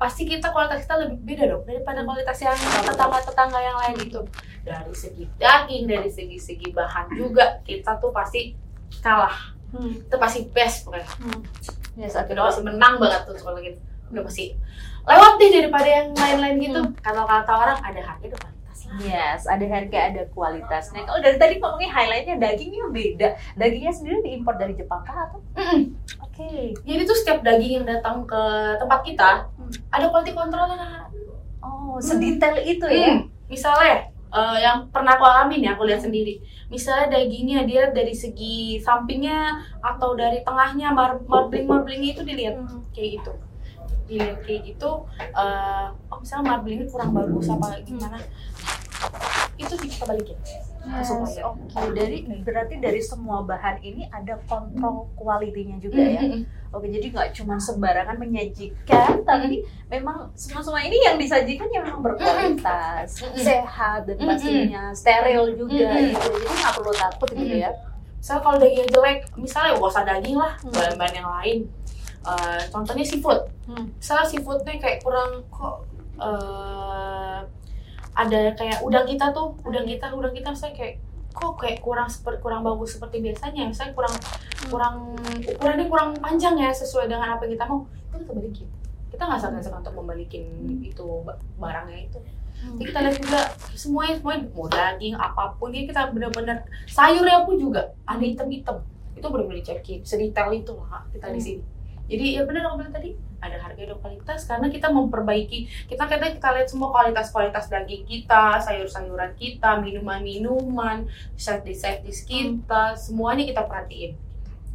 pasti 0.00 0.24
kita 0.24 0.48
kualitas 0.54 0.86
kita 0.86 0.96
lebih 1.02 1.18
beda 1.28 1.44
dong 1.50 1.66
daripada 1.68 2.00
kualitas 2.06 2.38
yang 2.40 2.56
tetangga-tetangga 2.56 3.58
yang 3.60 3.76
lain 3.84 3.96
itu 4.00 4.22
dari 4.64 4.94
segi 4.96 5.28
daging 5.36 5.84
dari 5.84 6.08
segi-segi 6.08 6.72
bahan 6.72 7.12
juga 7.18 7.60
kita 7.66 8.00
tuh 8.00 8.08
pasti 8.08 8.56
kalah. 9.04 9.52
Hmm. 9.76 10.00
itu 10.00 10.16
pasti 10.16 10.46
best 10.54 10.88
pokoknya. 10.88 11.10
Yes, 12.00 12.16
oke. 12.16 12.32
udah 12.32 12.48
pasti 12.48 12.62
menang 12.64 12.96
banget 12.96 13.28
tuh 13.28 13.34
kalau 13.44 13.58
gitu 13.60 13.76
udah 14.10 14.22
pasti 14.26 14.54
lewat 15.06 15.32
deh 15.38 15.50
daripada 15.54 15.88
yang 15.88 16.08
lain-lain 16.14 16.56
gitu. 16.60 16.80
Kalau 17.00 17.24
kata 17.24 17.52
orang 17.52 17.78
ada 17.82 18.00
harga 18.00 18.26
Yes, 18.98 19.46
ada 19.46 19.62
harga, 19.62 19.98
ada 20.10 20.22
kualitas. 20.28 20.90
Nah, 20.90 21.06
kalau 21.06 21.22
dari 21.22 21.38
tadi 21.38 21.54
ngomongin 21.56 21.86
highlightnya 21.88 22.36
dagingnya 22.36 22.90
beda. 22.90 23.28
Dagingnya 23.54 23.92
sendiri 23.92 24.18
diimpor 24.20 24.58
dari 24.58 24.74
Jepang 24.74 25.06
kah 25.06 25.30
atau? 25.30 25.38
Mm-mm. 25.54 25.94
Oke. 26.20 26.72
jadi 26.80 27.04
tuh 27.04 27.14
setiap 27.14 27.44
daging 27.44 27.72
yang 27.78 27.86
datang 27.86 28.24
ke 28.24 28.42
tempat 28.76 29.04
kita 29.04 29.44
Hmm. 29.44 29.68
ada 29.92 30.08
quality 30.08 30.32
controlnya 30.32 31.04
Oh, 31.60 32.00
sedetail 32.00 32.56
itu 32.58 32.88
ya? 32.88 33.12
Hmm, 33.12 33.28
misalnya 33.44 34.08
eh, 34.30 34.56
yang 34.58 34.88
pernah 34.88 35.14
aku 35.14 35.22
alamin 35.22 35.68
ya, 35.68 35.76
aku 35.76 35.84
lihat 35.84 36.00
sendiri. 36.00 36.40
Misalnya 36.66 37.12
dagingnya 37.12 37.68
dia 37.68 37.92
dari 37.92 38.16
segi 38.16 38.80
sampingnya 38.80 39.52
atau 39.78 40.16
dari 40.16 40.40
tengahnya 40.40 40.88
mar 40.90 41.20
marbling 41.26 41.68
marblingnya 41.68 42.16
itu 42.16 42.22
dilihat 42.24 42.56
Hmm. 42.56 42.80
kayak 42.90 43.20
gitu. 43.20 43.32
Dilihat 44.08 44.40
kayak 44.40 44.60
gitu. 44.64 44.90
eh, 45.20 45.86
oh 46.08 46.18
misalnya 46.18 46.56
marblingnya 46.56 46.86
kurang 46.88 47.12
bagus 47.12 47.46
apa 47.46 47.78
gimana? 47.84 48.16
Itu 49.70 49.86
kita 49.86 50.02
balikin. 50.02 50.34
Yes, 50.80 51.14
oke. 51.14 51.30
Dari 51.94 52.26
berarti 52.42 52.82
dari 52.82 52.98
semua 52.98 53.46
bahan 53.46 53.78
ini 53.84 54.10
ada 54.10 54.34
kontrol 54.50 55.06
kualitinya 55.14 55.78
juga 55.78 56.02
ya. 56.02 56.26
Mm-mm. 56.26 56.42
Oke, 56.70 56.86
jadi 56.90 57.10
nggak 57.10 57.30
cuma 57.38 57.58
sembarangan 57.58 58.18
menyajikan, 58.18 59.22
tapi 59.26 59.62
memang 59.86 60.30
semua 60.34 60.62
semua 60.62 60.82
ini 60.82 60.98
yang 61.02 61.18
disajikan 61.18 61.66
yang 61.70 61.82
memang 61.86 62.02
berkualitas, 62.02 63.22
sehat 63.34 64.06
dan 64.06 64.16
pastinya 64.22 64.94
steril 64.94 65.54
juga 65.54 65.94
gitu. 65.98 66.30
Jadi 66.30 66.46
nggak 66.46 66.74
perlu 66.78 66.92
takut 66.94 67.28
gitu 67.34 67.56
ya. 67.58 67.70
Misalnya 68.20 68.42
kalau 68.44 68.56
dagingnya 68.60 68.86
jelek, 68.92 69.18
misalnya 69.34 69.70
gak 69.80 69.90
usah 69.90 70.04
daging 70.04 70.36
lah, 70.36 70.52
Hmm. 70.60 70.72
bahan-bahan 70.76 71.14
yang 71.16 71.30
lain. 71.40 71.58
Eh, 72.20 72.60
contohnya 72.68 73.04
seafood. 73.04 73.40
Hmm. 73.64 73.88
Misalnya 73.96 74.26
seafoodnya 74.28 74.74
kayak 74.76 75.00
kurang 75.00 75.40
kok 75.48 75.76
eh, 76.20 77.19
ada 78.20 78.52
kayak 78.52 78.78
udang 78.80 79.04
kita 79.04 79.26
tuh, 79.30 79.56
udang 79.62 79.84
kita, 79.84 80.06
udang 80.10 80.30
kita 80.30 80.48
misalnya 80.50 80.76
kayak 80.76 80.94
kok 81.30 81.52
kayak 81.56 81.78
kurang 81.78 82.06
seperti 82.06 82.38
kurang 82.40 82.60
bagus 82.60 82.98
seperti 82.98 83.16
biasanya, 83.20 83.62
misalnya 83.64 83.94
kurang 83.94 84.14
kurang 84.66 84.96
ukurannya 85.46 85.86
kurang 85.86 86.08
panjang 86.16 86.54
ya 86.54 86.68
sesuai 86.70 87.06
dengan 87.06 87.32
apa 87.32 87.44
yang 87.44 87.54
kita 87.54 87.64
mau, 87.64 87.80
itu 87.86 88.16
kita 88.18 88.32
balikin. 88.32 88.68
Kita 89.10 89.22
nggak 89.24 89.40
segan-segan 89.40 89.80
untuk 89.80 89.94
membalikin 89.94 90.44
itu 90.82 91.06
ba- 91.22 91.38
barangnya 91.56 91.98
itu. 92.04 92.18
Jadi 92.60 92.84
kita 92.84 92.98
lihat 93.00 93.16
juga 93.16 93.40
semuanya 93.72 94.14
semuanya 94.16 94.40
mau 94.52 94.68
daging 94.68 95.16
apa 95.16 95.56
pun 95.56 95.72
ini 95.72 95.88
kita 95.88 96.12
benar-benar 96.12 96.60
sayurnya 96.84 97.40
pun 97.42 97.56
juga 97.56 97.96
ada 98.04 98.20
item-item 98.20 98.84
itu 99.16 99.26
benar-benar 99.26 99.58
dicekin 99.58 100.04
sedetail 100.04 100.52
itu 100.52 100.76
lah 100.76 101.08
kita 101.08 101.26
di 101.26 101.32
Hmm. 101.32 101.46
sini. 101.46 101.62
Jadi 102.10 102.34
ya 102.34 102.42
benar 102.42 102.66
aku 102.66 102.82
bilang 102.82 102.94
tadi 102.94 103.10
ada 103.40 103.56
harga 103.56 103.80
ada 103.80 103.96
kualitas 103.96 104.44
karena 104.44 104.66
kita 104.68 104.92
memperbaiki 104.92 105.88
kita 105.88 106.04
kita 106.10 106.26
kita 106.36 106.48
lihat 106.58 106.68
semua 106.68 106.90
kualitas-kualitas 106.90 107.70
daging 107.70 108.04
kita, 108.04 108.58
sayur-sayuran 108.60 109.32
kita, 109.38 109.78
minuman-minuman, 109.78 111.06
service-service 111.38 112.26
kita, 112.26 112.98
semuanya 112.98 113.46
kita 113.46 113.62
perhatiin. 113.64 114.18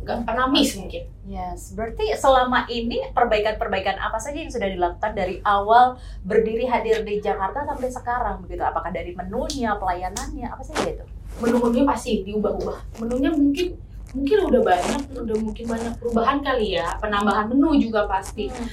Nggak 0.02 0.26
pernah 0.26 0.48
miss 0.48 0.80
mungkin. 0.80 1.04
Yes, 1.28 1.76
berarti 1.76 2.16
selama 2.16 2.72
ini 2.72 3.12
perbaikan-perbaikan 3.12 4.00
apa 4.00 4.18
saja 4.18 4.40
yang 4.40 4.54
sudah 4.54 4.72
dilakukan 4.72 5.12
dari 5.12 5.44
awal 5.44 6.00
berdiri 6.24 6.72
hadir 6.72 7.04
di 7.04 7.20
Jakarta 7.20 7.68
sampai 7.68 7.90
sekarang 7.92 8.42
begitu? 8.46 8.64
Apakah 8.64 8.94
dari 8.96 9.12
menunya, 9.12 9.76
pelayanannya, 9.76 10.48
apa 10.48 10.64
saja 10.64 10.88
itu? 10.88 11.06
menu-menunya 11.40 11.84
pasti 11.84 12.24
diubah-ubah 12.24 13.04
menunya 13.04 13.30
mungkin 13.36 13.76
mungkin 14.16 14.38
udah 14.48 14.62
banyak 14.64 15.02
udah 15.14 15.38
mungkin 15.38 15.66
banyak 15.68 15.94
perubahan 15.96 16.40
kali 16.40 16.68
ya 16.74 16.88
penambahan 16.98 17.46
menu 17.46 17.76
juga 17.78 18.08
pasti 18.08 18.48
Hmm. 18.48 18.68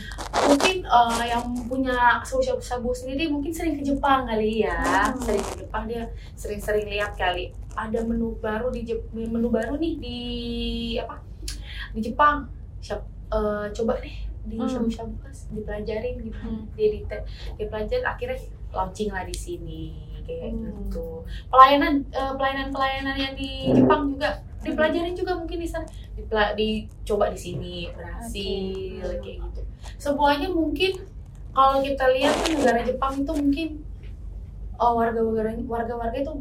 mungkin 0.49 0.77
eh, 0.81 1.25
yang 1.27 1.43
punya 1.67 2.23
shabu 2.23 2.57
shabu 2.57 2.91
sendiri 2.91 3.27
mungkin 3.27 3.51
sering 3.51 3.75
ke 3.75 3.85
Jepang 3.85 4.25
kali 4.25 4.63
ya 4.63 4.79
Hmm. 4.79 5.19
sering 5.19 5.43
ke 5.43 5.55
Jepang 5.61 5.85
dia 5.85 6.07
sering-sering 6.33 6.87
lihat 6.87 7.13
kali 7.15 7.51
ada 7.75 8.01
menu 8.01 8.39
baru 8.39 8.69
di 8.69 8.85
Jep- 8.85 9.11
menu 9.11 9.49
baru 9.49 9.75
nih 9.75 9.95
di 9.99 10.19
apa 10.97 11.19
di 11.91 12.01
Jepang 12.01 12.47
Siap, 12.79 12.99
eh, 13.31 13.67
coba 13.73 13.99
deh 13.99 14.17
di 14.43 14.57
Hmm. 14.57 14.67
shabu 14.67 14.89
shabu 14.89 15.15
kas 15.19 15.47
dipelajarin 15.49 16.19
gimana 16.19 16.47
Hmm. 16.53 16.67
dia 16.73 16.89
di 16.89 16.99
dia 17.53 17.67
pelajarin 17.67 18.03
akhirnya 18.05 18.39
launching 18.71 19.09
lah 19.09 19.23
di 19.23 19.35
sini 19.35 19.83
kayak 20.23 20.51
Hmm. 20.51 20.87
gitu 20.87 21.23
pelayanan 21.49 22.03
eh, 22.09 22.33
pelayanan 22.33 22.69
pelayanan 22.71 23.17
yang 23.17 23.35
di 23.35 23.71
Jepang 23.73 24.07
juga 24.09 24.43
dipelajarin 24.63 25.13
juga 25.13 25.33
mungkin 25.35 25.59
di 25.59 25.67
sana 25.67 25.85
Dipela- 26.13 26.55
dicoba 26.55 27.29
di 27.29 27.37
sini 27.37 27.75
berhasil 27.91 29.03
Oke. 29.03 29.21
kayak 29.21 29.39
gitu 29.45 29.61
semuanya 29.97 30.49
mungkin 30.49 30.93
kalau 31.51 31.79
kita 31.79 32.07
lihat 32.11 32.35
tuh 32.39 32.55
negara 32.55 32.81
Jepang 32.81 33.13
itu 33.19 33.33
mungkin 33.33 33.69
oh, 34.75 34.93
warga-warga 34.95 35.53
warga-warga 35.63 36.17
itu 36.19 36.33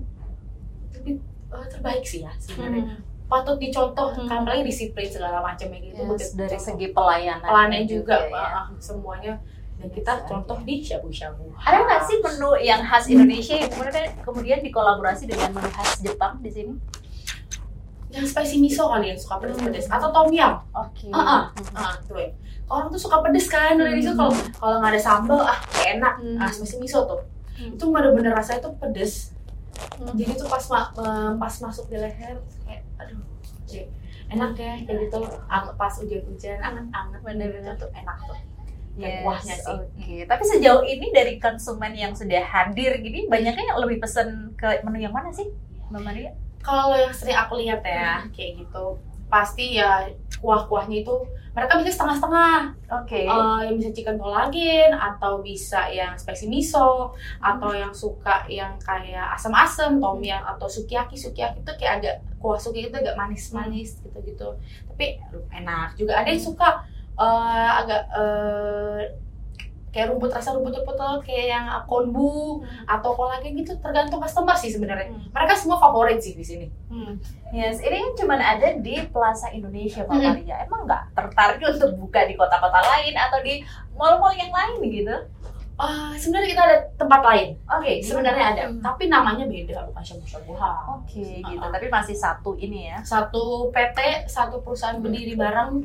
lebih 0.94 1.16
eh, 1.50 1.68
terbaik 1.68 2.04
sih 2.04 2.22
ya 2.22 2.32
sebenarnya 2.36 2.84
Hmm. 2.88 3.00
patut 3.28 3.58
dicontoh 3.58 4.12
Hmm. 4.14 4.28
apalagi 4.28 4.64
disiplin 4.66 5.08
segala 5.08 5.40
macamnya 5.42 5.80
gitu 5.80 6.00
Yes, 6.00 6.32
dari 6.32 6.52
dicontoh. 6.52 6.60
segi 6.60 6.88
pelayanan 6.90 7.44
pelannya 7.44 7.82
juga, 7.86 8.16
ya. 8.24 8.44
ah, 8.58 8.68
semuanya 8.78 9.40
dan 9.78 9.88
kita 9.90 10.14
Yes, 10.14 10.28
contoh 10.28 10.58
di 10.62 10.76
shabu-shabu 10.80 11.48
Ada 11.58 11.78
nggak 11.82 12.02
sih 12.04 12.18
menu 12.20 12.50
yang 12.60 12.82
khas 12.82 13.06
Indonesia 13.08 13.56
yang 13.56 13.70
kemudian 13.70 14.06
kemudian 14.22 14.60
dikolaborasi 14.62 15.24
dengan 15.26 15.50
menu 15.52 15.70
khas 15.70 16.00
Jepang 16.00 16.38
di 16.40 16.50
sini? 16.50 16.74
Yang 18.12 18.24
spicy 18.24 18.58
miso 18.58 18.86
kali 18.86 19.10
yang 19.10 19.18
suka 19.18 19.40
pedes-pedes 19.40 19.88
atau 19.88 20.08
tom 20.10 20.28
yum 20.30 20.60
Oke. 20.72 21.08
Ah, 21.10 21.48
ah 21.74 21.96
tuh 22.02 22.16
ya 22.16 22.30
orang 22.68 22.88
tuh 22.88 23.00
suka 23.00 23.20
pedes 23.20 23.48
kan 23.48 23.76
dari 23.76 24.00
itu 24.00 24.12
kalau 24.12 24.32
kalau 24.54 24.80
nggak 24.80 24.92
ada 24.92 25.02
sambal 25.02 25.40
ah 25.42 25.56
enak 25.82 26.14
Hmm. 26.18 26.38
ah 26.38 26.48
spicy 26.48 26.78
miso 26.78 27.04
tuh 27.04 27.20
Hmm. 27.54 27.74
itu 27.74 27.86
bener-bener 27.86 28.32
rasanya 28.32 28.64
tuh 28.64 28.74
pedes 28.78 29.32
Hmm. 29.98 30.14
jadi 30.14 30.36
tuh 30.36 30.46
pas 30.46 30.64
ma- 30.68 30.92
pas 31.38 31.54
masuk 31.58 31.88
di 31.88 31.96
leher 31.96 32.36
kayak 32.62 32.84
aduh 32.98 33.20
enak 34.30 34.52
ya 34.54 34.74
kayak 34.82 35.00
gitu 35.06 35.20
pas 35.74 35.94
hujan-hujan 35.94 36.60
anget-anget 36.60 37.20
Bener-bener. 37.22 37.74
tuh 37.76 37.90
enak 37.92 38.18
tuh 38.22 38.40
Yes, 38.92 39.24
kuahnya 39.24 39.56
sih. 39.56 39.72
Oke, 39.72 40.16
tapi 40.28 40.44
sejauh 40.46 40.84
ini 40.84 41.16
dari 41.16 41.40
konsumen 41.40 41.96
yang 41.96 42.12
sudah 42.12 42.44
hadir 42.44 43.00
gini, 43.00 43.24
banyaknya 43.26 43.72
yang 43.72 43.80
lebih 43.80 43.98
pesen 43.98 44.52
ke 44.54 44.84
menu 44.84 45.00
yang 45.02 45.16
mana 45.16 45.32
sih, 45.32 45.48
Mbak 45.88 46.02
Maria? 46.02 46.36
Kalau 46.62 46.96
yang 46.96 47.14
sering 47.14 47.38
aku 47.38 47.60
lihat 47.62 47.82
ya 47.86 48.26
kayak 48.34 48.64
gitu 48.66 48.98
pasti 49.32 49.80
ya 49.80 50.06
kuah-kuahnya 50.42 51.06
itu 51.06 51.16
mereka 51.52 51.84
bisa 51.84 52.00
setengah-setengah. 52.00 52.60
Oke. 53.04 53.28
Eh, 53.28 53.60
yang 53.68 53.76
bisa 53.76 53.92
chicken 53.92 54.16
collagen 54.16 54.96
atau 54.96 55.44
bisa 55.44 55.92
yang 55.92 56.16
spicy 56.16 56.48
miso 56.48 57.12
atau 57.44 57.76
yang 57.76 57.92
suka 57.92 58.48
yang 58.48 58.80
kayak 58.80 59.36
asam-asam 59.36 60.00
tom 60.00 60.24
yum 60.24 60.40
atau 60.40 60.68
sukiyaki 60.72 61.20
sukiyaki 61.20 61.60
itu 61.60 61.72
kayak 61.76 61.94
agak 62.00 62.16
kuah 62.40 62.56
sukiyaki 62.56 62.96
itu 62.96 63.00
agak 63.04 63.20
manis-manis 63.20 64.00
gitu-gitu. 64.00 64.56
Tapi 64.88 65.20
enak 65.52 66.00
juga. 66.00 66.24
Ada 66.24 66.30
yang 66.32 66.44
suka 66.44 66.70
eh, 67.20 67.72
agak 67.84 68.04
eh, 68.16 69.00
kayak 69.92 70.08
rumput 70.08 70.32
rasa 70.32 70.52
rumput-rumput 70.52 70.96
kayak 71.22 71.48
yang 71.52 71.66
konbu 71.84 72.64
atau 72.86 73.12
kolagen 73.12 73.54
gitu 73.54 73.76
tergantung 73.78 74.18
customer 74.18 74.56
sih 74.56 74.72
sebenarnya 74.72 75.12
Hmm. 75.12 75.28
mereka 75.30 75.54
semua 75.54 75.78
favorit 75.78 76.18
sih 76.18 76.32
di 76.32 76.42
sini 76.42 76.68
Hmm. 76.88 77.20
Yes, 77.52 77.80
ini 77.80 78.00
kan 78.00 78.12
cuma 78.16 78.36
ada 78.36 78.76
di 78.76 78.96
Plaza 79.06 79.48
Indonesia, 79.50 80.04
Mbak 80.04 80.12
Hmm. 80.14 80.24
Maria. 80.26 80.56
Emang 80.62 80.82
nggak 80.84 81.04
tertarik 81.12 81.60
untuk 81.62 81.92
buka 81.98 82.24
di 82.24 82.36
kota-kota 82.36 82.80
lain 82.82 83.12
atau 83.14 83.40
di 83.40 83.64
mall-mall 83.94 84.32
yang 84.32 84.48
lain 84.50 84.80
gitu? 84.82 85.16
Eh, 85.82 86.14
sebenarnya 86.14 86.50
kita 86.50 86.62
ada 86.62 86.78
tempat 86.94 87.22
lain 87.24 87.48
Oke, 87.68 87.98
sebenarnya 88.00 88.46
ada 88.48 88.64
Hmm. 88.64 88.80
tapi 88.80 89.04
namanya 89.08 89.44
beda 89.44 89.90
bukan 89.90 90.04
shabu-shabu 90.04 90.54
house 90.54 91.02
Oke, 91.02 91.42
gitu. 91.42 91.58
Uh-uh. 91.58 91.74
Tapi 91.74 91.88
masih 91.88 92.14
satu 92.14 92.54
ini 92.56 92.88
ya. 92.88 93.02
satu 93.02 93.70
PT, 93.70 93.98
satu 94.26 94.62
perusahaan 94.62 94.96
berdiri 94.96 95.34
bareng. 95.34 95.82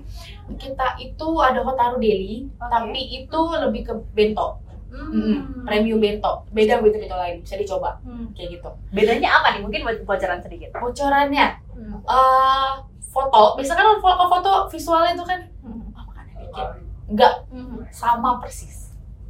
Kita 0.53 0.95
itu 0.97 1.29
ada 1.39 1.61
Hotaru 1.61 1.97
Deli, 1.97 2.45
Oke. 2.53 2.69
tapi 2.69 3.01
itu 3.19 3.41
lebih 3.57 3.83
ke 3.83 3.95
bento, 4.13 4.61
Hmm. 4.87 5.11
Mm-mm, 5.11 5.39
premium 5.65 5.97
bento. 5.97 6.45
Beda 6.51 6.79
bento-bento 6.79 7.15
lain, 7.15 7.41
bisa 7.41 7.57
dicoba 7.57 7.97
Hmm. 8.01 8.33
kayak 8.33 8.49
gitu. 8.55 8.71
Bedanya 8.91 9.29
apa 9.35 9.53
nih? 9.53 9.61
Mungkin 9.61 9.81
buat 9.83 9.99
bocoran 10.05 10.41
sedikit. 10.41 10.73
Bocorannya, 10.73 11.47
Hmm. 11.73 12.01
eh 12.03 12.73
foto, 13.07 13.57
biasa 13.57 13.73
kan 13.73 13.97
foto 13.97 14.25
foto 14.27 14.51
visualnya 14.69 15.13
itu 15.13 15.25
kan, 15.25 15.41
Hmm. 15.59 15.89
oh, 15.91 16.05
makannya 16.05 16.35
dikit. 16.39 16.69
Enggak, 17.07 17.35
Hmm. 17.49 17.81
sama 17.89 18.37
persis, 18.39 18.86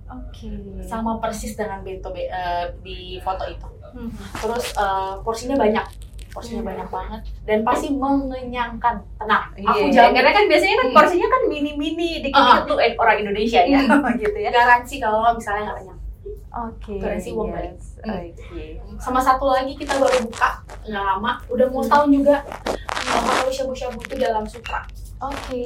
Oke. 0.09 0.47
sama 0.81 1.19
persis 1.19 1.53
dengan 1.53 1.81
bento 1.81 2.09
be- 2.09 2.27
eh, 2.27 2.71
di 2.81 2.99
foto 3.19 3.43
itu. 3.45 3.67
Hmm. 3.89 4.11
Terus 4.37 4.71
eh, 4.73 5.15
porsinya 5.21 5.57
banyak, 5.57 5.83
porsinya 6.29 6.61
Hmm. 6.61 6.71
banyak 6.71 6.89
banget, 6.89 7.21
dan 7.43 7.59
pasti 7.63 7.91
mengenyangkan. 7.91 8.97
Tenang, 9.17 9.45
Iya, 9.53 9.67
aku 9.67 9.87
jamin. 9.89 10.15
karena 10.15 10.31
kan 10.33 10.45
biasanya 10.47 10.77
kan 10.77 10.87
Hmm. 10.87 10.97
porsinya 10.97 11.27
kan 11.27 11.43
mini-mini, 11.47 12.11
dikit-dikit 12.21 12.65
tuh 12.67 12.79
eh, 12.79 12.95
orang 12.95 13.17
Indonesia 13.19 13.61
ya, 13.61 13.81
gitu 14.23 14.37
ya. 14.37 14.51
garansi 14.51 14.95
kalau 14.97 15.27
misalnya 15.33 15.63
nggak 15.67 15.79
kenyang. 15.81 16.01
Oke. 16.49 16.97
Garansi 16.97 17.29
uang 17.31 17.49
balik. 17.51 17.75
yes. 17.75 18.01
Hmm. 18.01 18.17
Oke. 18.17 18.65
Sama 18.97 19.19
satu 19.19 19.45
lagi 19.47 19.75
kita 19.75 19.97
baru 19.97 20.23
buka 20.23 20.51
nggak 20.83 21.05
lama, 21.05 21.33
udah 21.49 21.67
mau 21.67 21.83
Hmm. 21.83 21.91
tahun 21.91 22.09
juga. 22.15 22.37
Kalau 22.97 23.51
shabu-shabu 23.51 23.99
itu 24.01 24.15
dalam 24.17 24.45
sutra. 24.45 24.87
Oke. 25.17 25.65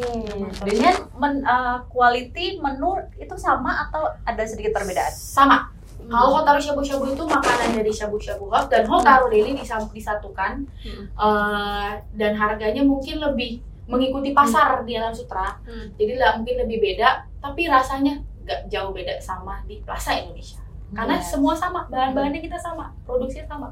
Dengan 0.63 0.95
men, 1.19 1.43
eh, 1.43 1.79
quality 1.91 2.59
menu 2.59 2.91
itu 3.17 3.35
sama 3.35 3.85
atau 3.85 4.07
ada 4.23 4.43
sedikit 4.47 4.71
perbedaan? 4.73 5.11
Sama. 5.11 5.67
Hmm. 6.01 6.07
Kalau 6.09 6.29
Hotaru 6.39 6.59
shabu-shabu 6.59 7.07
itu 7.09 7.23
makanan 7.23 7.75
dari 7.75 7.91
shabu-shabu 7.91 8.47
house 8.47 8.67
dan 8.67 8.87
Hotaru 8.87 9.27
Deli 9.29 9.55
disam- 9.55 9.91
disatukan 9.91 10.65
Hmm. 10.81 11.05
eh, 11.07 11.91
dan 12.15 12.33
harganya 12.35 12.83
mungkin 12.83 13.19
lebih 13.21 13.59
mengikuti 13.87 14.31
pasar 14.31 14.87
di 14.87 14.95
dalam 14.95 15.11
sutra. 15.11 15.59
Hmm. 15.63 15.91
Jadi 15.95 16.15
lah 16.15 16.39
mungkin 16.39 16.63
lebih 16.63 16.79
beda, 16.79 17.09
tapi 17.39 17.67
rasanya 17.67 18.23
nggak 18.41 18.71
jauh 18.71 18.95
beda 18.95 19.19
sama 19.19 19.67
di 19.67 19.83
Plaza 19.83 20.15
Indonesia. 20.15 20.63
Karena 20.91 21.19
Yes. 21.19 21.31
semua 21.31 21.55
sama, 21.55 21.87
bahan-bahannya 21.87 22.39
kita 22.41 22.55
sama, 22.55 22.95
produksinya 23.03 23.47
sama. 23.47 23.69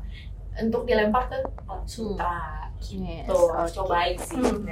Untuk 0.55 0.87
dilempar 0.87 1.27
ke 1.27 1.39
dalam 1.39 1.83
sutra. 1.85 2.67
Yes, 2.79 3.27
Tuh, 3.27 3.47
harus 3.51 3.71
oke. 3.73 3.79
cobain 3.81 4.15
sih. 4.17 4.39
Hmm. 4.39 4.67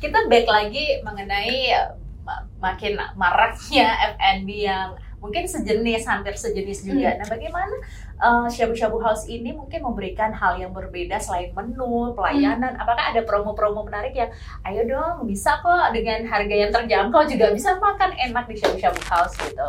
Kita 0.00 0.26
back 0.26 0.46
lagi 0.48 0.98
mengenai 1.00 1.76
ma- 2.24 2.44
makin 2.58 2.96
maraknya 3.14 3.88
F&B 4.16 4.64
yang 4.64 4.88
mungkin 5.20 5.44
sejenis, 5.44 6.08
hampir 6.08 6.32
sejenis 6.32 6.80
juga. 6.82 7.12
Nah, 7.14 7.28
bagaimana 7.28 7.76
eh, 8.16 8.46
Shabu-Shabu 8.48 8.96
House 8.98 9.28
ini 9.28 9.52
mungkin 9.52 9.84
memberikan 9.84 10.32
hal 10.32 10.56
yang 10.56 10.72
berbeda 10.72 11.20
selain 11.20 11.52
menu, 11.52 12.16
pelayanan? 12.16 12.72
Apakah 12.74 13.12
ada 13.12 13.20
promo-promo 13.20 13.84
menarik 13.84 14.16
yang, 14.16 14.32
ayo 14.64 14.88
dong, 14.88 15.28
bisa 15.28 15.60
kok 15.60 15.92
dengan 15.92 16.24
harga 16.24 16.54
yang 16.56 16.72
terjangkau 16.72 17.28
juga 17.28 17.52
bisa 17.52 17.76
makan 17.76 18.16
enak 18.16 18.48
di 18.48 18.56
Shabu-Shabu 18.56 19.02
House 19.06 19.36
gitu? 19.36 19.68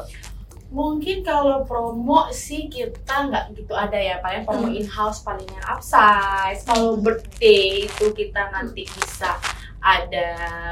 Mungkin 0.71 1.27
kalau 1.27 1.67
promo 1.67 2.31
sih 2.31 2.71
kita 2.71 3.27
nggak 3.27 3.59
gitu 3.59 3.75
ada 3.75 3.99
ya, 3.99 4.23
paling 4.23 4.47
promo 4.47 4.71
Hmm. 4.71 4.79
in-house 4.79 5.19
palingnya 5.19 5.59
upsize. 5.67 6.63
Kalau 6.63 6.95
birthday 6.95 7.91
itu 7.91 8.15
kita 8.15 8.47
nanti 8.55 8.87
bisa 8.87 9.35
ada 9.81 10.27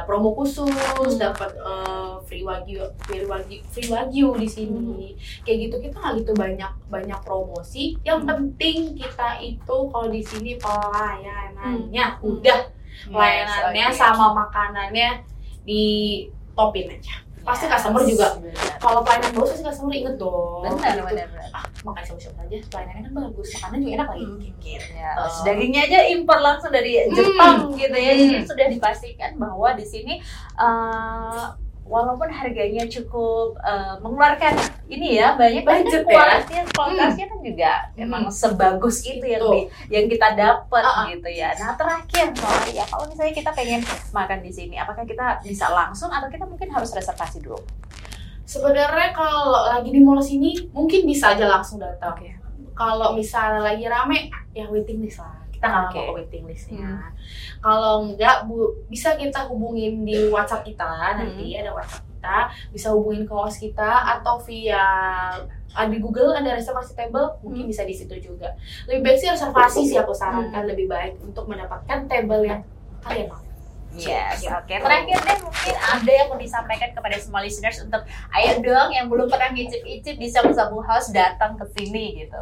promo 0.06 0.32
khusus, 0.32 0.70
Hmm. 0.70 1.18
dapat 1.18 1.50
eh, 1.52 2.14
free 2.24 2.46
wagyu, 2.46 2.86
free 3.04 3.26
wagyu, 3.26 3.58
free 3.66 3.90
wagyu 3.90 4.38
di 4.38 4.46
sini. 4.46 5.18
Kayak 5.42 5.58
gitu 5.66 5.76
kita 5.82 5.98
nggak 5.98 6.16
gitu 6.22 6.32
banyak 6.38 6.72
banyak 6.88 7.20
promosi. 7.26 7.98
Yang 8.06 8.20
Hmm. 8.22 8.30
penting 8.30 8.78
kita 8.94 9.42
itu 9.42 9.76
kalau 9.90 10.08
di 10.08 10.22
sini 10.22 10.56
pelayanannya 10.56 12.06
Hmm. 12.06 12.22
udah 12.22 12.60
pelayanannya 13.10 13.86
Yes, 13.90 13.98
oke. 13.98 14.00
sama 14.00 14.26
makanannya 14.38 15.10
di 15.66 15.84
topin 16.54 16.92
aja. 16.92 17.16
Pasti 17.50 17.66
customer 17.66 18.06
juga 18.06 18.28
kalau 18.78 19.02
pelayanan 19.02 19.34
bagus 19.34 19.50
pasti 19.52 19.66
customer 19.66 19.90
inget 19.92 20.16
dong. 20.16 20.62
Benar, 20.62 20.94
Gitu. 20.94 21.06
benar. 21.10 21.28
Ah, 21.50 21.66
makan 21.82 22.02
siapa-siapa 22.06 22.40
aja, 22.46 22.58
pelayanannya 22.70 23.02
kan 23.02 23.14
bagus, 23.26 23.48
makanan 23.58 23.78
juga 23.82 23.94
enak 23.98 24.08
lagi. 24.08 24.24
Hmm. 24.24 24.40
Gitu. 24.62 24.90
Ya, 24.94 25.12
dagingnya 25.42 25.82
aja 25.90 26.00
impor 26.14 26.40
langsung 26.40 26.70
dari 26.70 26.92
Jepang 27.10 27.74
gitu 27.74 27.98
ya. 27.98 28.12
Jadi 28.14 28.46
sudah 28.46 28.68
dipastikan 28.70 29.32
bahwa 29.36 29.74
di 29.74 29.84
sini 29.84 30.14
eh, 30.62 31.44
walaupun 31.90 32.30
harganya 32.30 32.86
cukup 32.86 33.58
eh, 33.60 33.98
mengeluarkan 34.00 34.54
ini 34.88 35.18
ya 35.18 35.34
banyak 35.34 35.66
Budget 35.66 36.06
kan 36.06 36.06
ya. 36.06 36.14
kualitasnya 36.14 36.62
kualitasnya 36.72 37.26
kan 37.26 37.40
juga 37.42 37.72
Hmm. 37.90 38.04
emang 38.06 38.24
sebagus 38.30 39.02
itu 39.04 39.26
yang 39.26 39.42
di- 39.44 39.68
yang 39.90 40.06
kita 40.06 40.28
dapat 40.34 40.84
Uh-uh. 40.86 41.10
gitu 41.10 41.30
ya. 41.34 41.50
Nah 41.58 41.74
terakhir 41.74 42.30
Mbak 42.32 42.72
ya 42.72 42.86
kalau 42.86 43.10
misalnya 43.10 43.34
kita 43.34 43.52
pengen 43.52 43.82
makan 44.10 44.40
di 44.40 44.52
sini, 44.54 44.78
apakah 44.78 45.02
kita 45.04 45.42
bisa 45.42 45.66
langsung 45.68 46.08
atau 46.08 46.30
kita 46.30 46.46
mungkin 46.46 46.70
harus 46.70 46.94
reservasi 46.94 47.42
dulu? 47.42 47.58
Sebenarnya 48.46 49.10
kalau 49.12 49.50
lagi 49.68 49.90
di 49.90 50.00
mall 50.00 50.18
sini 50.20 50.70
mungkin 50.70 51.06
bisa 51.06 51.34
aja 51.34 51.46
langsung 51.46 51.78
datang. 51.78 52.14
Oke. 52.14 52.34
Kalau 52.74 53.12
misalnya 53.12 53.62
lagi 53.62 53.86
rame, 53.86 54.30
ya 54.52 54.66
waiting 54.66 55.02
list 55.02 55.20
lah. 55.20 55.36
Kita 55.60 55.68
nggak 55.68 55.92
Oke. 55.92 56.00
mau 56.08 56.16
waiting 56.16 56.44
listnya. 56.48 56.88
Hmm. 56.88 57.12
Kalau 57.60 57.94
nggak 58.08 58.48
bu 58.48 58.80
bisa 58.88 59.20
kita 59.20 59.44
hubungin 59.52 60.08
di 60.08 60.32
WhatsApp 60.32 60.64
kita 60.64 60.88
nanti 61.20 61.52
Hmm. 61.52 61.60
ada 61.60 61.72
WhatsApp 61.76 62.08
kita, 62.16 62.38
bisa 62.72 62.88
hubungin 62.96 63.28
ke 63.28 63.34
host 63.36 63.60
kita 63.60 63.92
atau 64.16 64.40
via 64.40 64.88
di 65.70 65.98
Google 66.00 66.32
ada 66.32 66.56
reservasi 66.56 66.96
table 66.96 67.44
mungkin 67.44 67.68
Hmm. 67.68 67.72
bisa 67.76 67.84
di 67.84 67.92
situ 67.92 68.16
juga. 68.24 68.56
Lebih 68.88 69.04
baik 69.04 69.18
sih 69.20 69.30
reservasi 69.30 69.82
sih 69.84 70.00
aku 70.00 70.16
sarankan 70.16 70.64
lebih 70.64 70.88
baik 70.88 71.20
untuk 71.20 71.44
mendapatkan 71.46 72.08
table 72.08 72.48
yang 72.48 72.64
kalian 73.04 73.28
mau. 73.28 73.44
Yes, 73.98 74.46
oke. 74.46 74.70
Terakhir 74.70 75.18
deh 75.18 75.38
mungkin 75.42 75.76
ada 75.76 76.12
yang 76.14 76.28
mau 76.30 76.38
disampaikan 76.38 76.94
kepada 76.94 77.18
semua 77.18 77.42
listeners 77.42 77.82
untuk 77.82 78.06
ayo 78.38 78.62
dong 78.62 78.94
yang 78.94 79.10
belum 79.10 79.26
pernah 79.26 79.50
ngicip-icip 79.50 80.22
di 80.22 80.30
Sabu 80.30 80.54
Sabu 80.54 80.78
House 80.86 81.10
datang 81.10 81.58
ke 81.58 81.66
sini 81.74 82.22
gitu. 82.22 82.38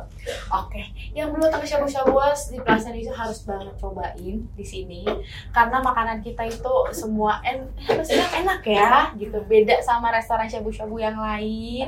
Oke, 0.51 0.83
yang 1.15 1.31
belum 1.31 1.47
tahu 1.47 1.63
shabu-shabu 1.63 2.19
house 2.19 2.51
di 2.51 2.59
Plaza 2.59 2.91
Indonesia 2.91 3.15
harus 3.15 3.47
banget 3.47 3.79
cobain 3.79 4.43
di 4.43 4.65
sini 4.67 5.07
karena 5.55 5.79
makanan 5.79 6.19
kita 6.19 6.43
itu 6.51 6.73
semua 6.91 7.39
en 7.47 7.71
bilang 7.87 8.31
enak 8.43 8.61
ya 8.67 9.15
gitu 9.15 9.39
beda 9.47 9.79
sama 9.79 10.11
restoran 10.11 10.51
shabu-shabu 10.51 10.99
yang 10.99 11.15
lain. 11.15 11.87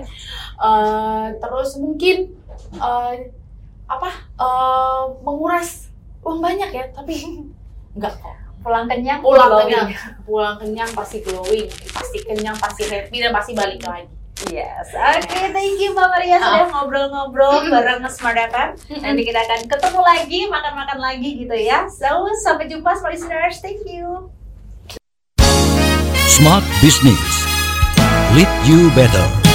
Eh, 0.56 1.28
terus 1.36 1.76
mungkin 1.76 2.32
eh, 2.80 3.16
apa 3.92 4.10
eh, 4.40 5.04
menguras 5.20 5.92
uang 6.24 6.40
banyak 6.40 6.72
ya 6.72 6.86
tapi 6.96 7.44
enggak 7.96 8.16
kok 8.24 8.49
Pulang 8.60 8.86
kenyang, 8.92 9.24
pulang 9.24 9.50
glowing. 9.50 9.72
kenyang 9.72 9.90
pulang 10.28 10.56
kenyang 10.60 10.92
pasti 10.92 11.24
glowing 11.24 11.72
pasti 11.96 12.18
kenyang 12.28 12.58
pasti 12.60 12.84
happy 12.92 13.18
dan 13.24 13.32
pasti 13.32 13.52
balik 13.56 13.80
lagi. 13.88 14.12
Yes, 14.48 14.96
oke, 14.96 15.52
thank 15.52 15.84
you 15.84 15.92
Mbak 15.92 16.08
Maria 16.16 16.40
sudah 16.40 16.72
ngobrol-ngobrol 16.72 17.60
bareng 17.68 18.08
Smart 18.08 18.40
FM. 18.40 18.72
Nanti 19.04 19.22
kita 19.28 19.44
akan 19.44 19.68
ketemu 19.68 20.00
lagi, 20.00 20.40
makan-makan 20.48 21.00
lagi 21.04 21.44
gitu 21.44 21.56
ya. 21.60 21.84
So, 21.92 22.24
sampai 22.48 22.72
jumpa 22.72 22.88
semua 22.96 23.12
listeners. 23.12 23.60
Thank 23.60 23.84
you. 23.84 24.32
Smart 26.24 26.64
Business. 26.80 27.44
Lead 28.32 28.48
you 28.64 28.88
better. 28.96 29.49